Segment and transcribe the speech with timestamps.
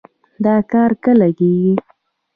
[0.43, 1.73] دا کار کله کېږي؟